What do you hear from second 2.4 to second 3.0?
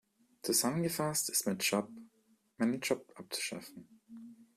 meinen